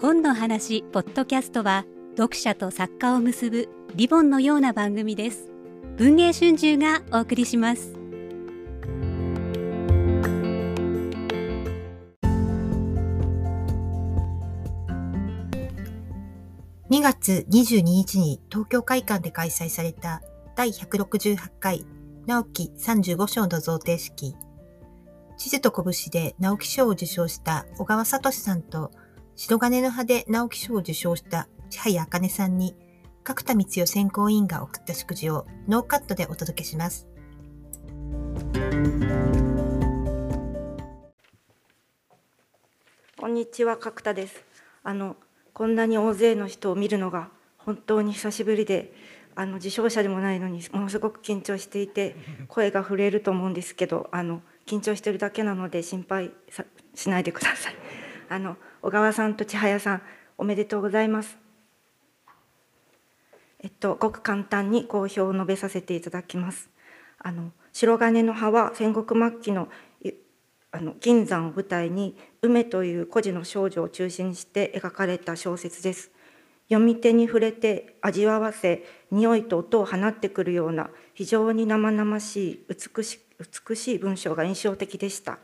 [0.00, 1.84] 本の話ポッドキャストは
[2.16, 5.50] 読者と作家を結ぶリボンのような番組です。
[5.96, 7.94] 文藝春秋がお送りします。
[16.90, 20.22] 2月22日に東京会館で開催された
[20.54, 21.84] 第168回
[22.24, 24.36] 直木35章の贈呈式。
[25.36, 28.92] 地図と拳で直木賞を受賞した小川聡さんと
[29.40, 32.74] 白金の葉で直木賞を受賞した千早茜さんに
[33.22, 37.06] 角田光代選考委員が送った祝辞をノーカットでお届けします。
[43.16, 44.44] こんにちは角田です
[44.82, 45.14] あの
[45.52, 47.28] こんなに大勢の人を見るのが
[47.58, 48.92] 本当に久しぶりで
[49.36, 52.16] あの受賞者でもないのにものすごく緊張していて
[52.48, 56.32] 声が震えると思うんですけどあの緊張してるだけなので心配
[56.96, 57.87] しないでください。
[58.28, 60.02] あの小川さんと千早さん
[60.36, 61.38] おめでとうございます。
[63.60, 66.70] えっとごく簡単に好評を述べさせていただきます。
[67.18, 69.68] あの白金の葉は戦国末期の
[70.70, 76.10] あの銀山を舞台に梅という孤児の少女を中心にして描かれた小説です。
[76.68, 83.20] 読み手に触れて味わわせ匂いと音を放ってくるような非常に生々しい美し
[83.68, 85.38] 美しい文章が印象的でした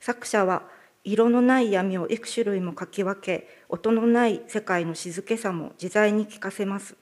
[0.00, 0.64] 作者は
[1.04, 6.96] 色のない闇を幾種類も書き分け音のない世界の静けさも自在に聞かせます。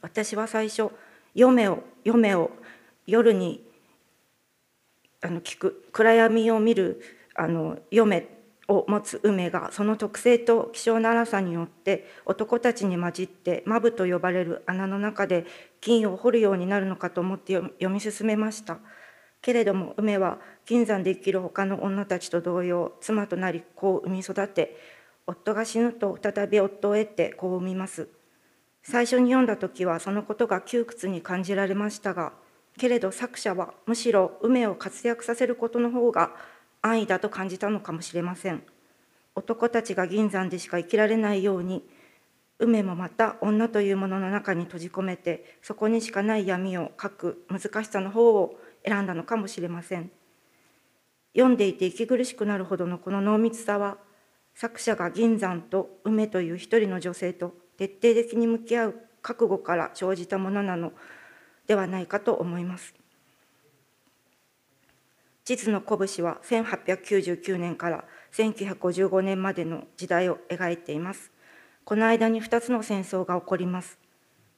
[0.00, 0.90] 私は最初
[1.34, 2.50] 「読めを読めを
[3.06, 3.66] 夜に
[5.20, 7.00] あの聞く暗闇を見る
[7.34, 15.44] あの読めを持つ梅がその特性と希少な荒さによって男たちに混じってマブと呼ばれる穴の中で
[15.80, 18.78] 金を掘るようになるのかと思って読み進めました。
[19.42, 24.76] けれども梅は金山で生きる他の女たちと同様妻となり子を産み育て
[25.26, 28.08] 夫が死ぬと再び夫を得て子を産みます。
[28.82, 32.32] 最初に読んだ時はそのことが窮屈に感じられましたが
[32.78, 36.34] けれど作者はむしろ梅を活躍させることの方が
[36.80, 38.62] 安易だと感じたのかもしれません。
[39.34, 41.84] 男たちが銀山でしか生きられないように
[42.58, 50.10] 梅もまた女というものの中に閉じ込めてそこにしかない闇を書く難しさの方を選んだのかもしれません。
[51.34, 53.98] 読んでいて息苦しくなるほどのこの濃密さは
[54.54, 60.92] 作者が銀山と梅という一人の女性と徹底的に向き合う覚悟から生じたものなの
[61.66, 62.94] ではないかと思います。
[65.44, 71.32] 地図の拳は1899年から1955年までの時代を描いています。
[71.84, 73.98] この間に2つの戦争が起こります。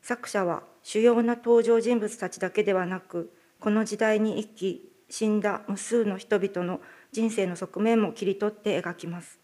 [0.02, 3.32] 作者は主要な登場人物たちだけではなく
[3.62, 6.80] この時代に生き死んだ無数の人々の
[7.12, 9.38] 人生の側面も切り取って描きます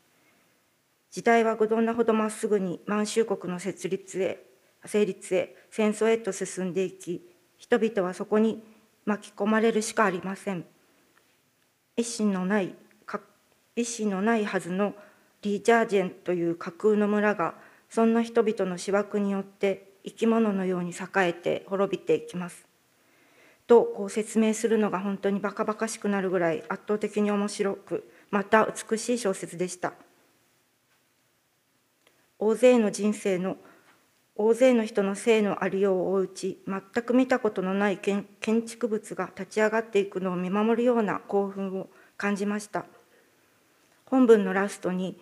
[1.13, 4.43] 時代はどんなほどまっすぐに満州国の設立へ
[4.85, 7.23] 成立へ戦争へと進んでいき
[7.59, 8.61] 人々はそこに
[9.05, 10.65] 巻き込まれるしかありません
[11.97, 12.75] 一心のない
[13.77, 14.95] 意思のないはずの
[15.43, 17.55] リー・ジャージェンという架空の村が
[17.89, 22.68] そんな人々の思惑によって生き物のように栄えて滅びていきます。
[23.69, 29.93] とこう説明するのが本当にバカバカしくなるぐらい圧倒的に面白くまた美しい小説でした。
[32.39, 33.57] 大勢の人生の
[34.37, 42.87] 大勢の人の性のありようを追ううち全く見たことのない建築物が立ち上がっていくのを見守るような興奮を感じました。
[44.07, 45.21] 本文のラストに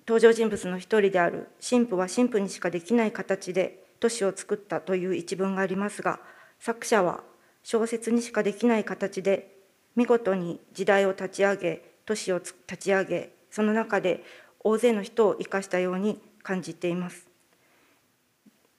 [0.00, 6.18] 登場人物の一人である神父は神父にしかできない形で都市を作ったという一文がありますが
[6.60, 7.24] 作者は
[7.62, 9.56] 小説にしかできない形で
[9.96, 14.22] 見事に時代を立ち上げ都市を立ち上げその中で
[14.60, 17.26] 大勢の人を生かしたように感じています。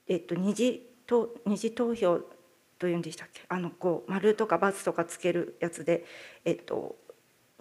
[0.07, 0.87] えっと、二次
[1.45, 2.19] 二次投票
[2.79, 3.41] というんでしたっけ？
[3.49, 6.05] あのこう丸とか×とかつけるやつで、
[6.45, 6.95] えっと、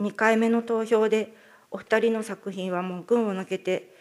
[0.00, 1.34] 2回目の投票で
[1.70, 3.94] お二人の作品はもう群を抜けて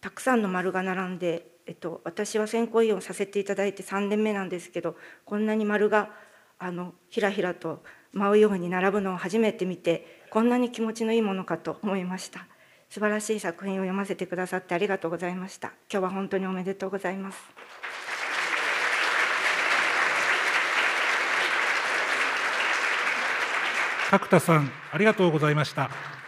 [0.00, 6.10] たくさんの丸が並んで、えっと、私は選考委員をさせていただいて3年目なんですけどこんなに丸が
[6.58, 7.82] あのひらひらと
[8.12, 12.46] 舞うように並ぶのを初めて見てこんなに気持ちのいいものかと思いました。
[12.90, 15.68] 素晴らしい作品を読ませてくださってありがとうございました。
[15.90, 17.38] 今日は本当におめでとうございます。
[24.10, 26.21] 角田さんありがとうございました。